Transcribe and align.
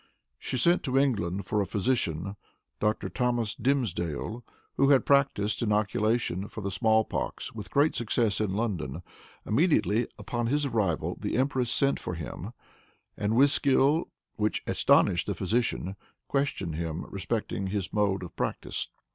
She 0.39 0.57
sent 0.57 0.81
to 0.81 0.97
England 0.97 1.45
for 1.45 1.61
a 1.61 1.67
physician, 1.67 2.35
Dr. 2.79 3.07
Thomas 3.07 3.53
Dimsdale, 3.53 4.43
who 4.75 4.89
had 4.89 5.05
practiced 5.05 5.61
inoculation 5.61 6.47
for 6.47 6.61
the 6.61 6.71
small 6.71 7.05
pox 7.05 7.53
with 7.53 7.69
great 7.69 7.93
success 7.95 8.41
in 8.41 8.55
London. 8.55 9.03
Immediately 9.45 10.07
upon 10.17 10.47
his 10.47 10.65
arrival 10.65 11.17
the 11.19 11.37
empress 11.37 11.69
sent 11.71 11.99
for 11.99 12.15
him, 12.15 12.51
and 13.15 13.35
with 13.35 13.51
skill 13.51 14.09
which 14.37 14.63
astonished 14.65 15.27
the 15.27 15.35
physician, 15.35 15.95
questioned 16.27 16.73
him 16.77 17.05
respecting 17.11 17.67
his 17.67 17.93
mode 17.93 18.23
of 18.23 18.35
practice. 18.35 18.89